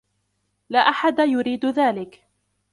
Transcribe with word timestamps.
لا 0.69 0.79
أحد 0.79 1.19
يريد 1.19 1.65
ذلك. 1.65 2.23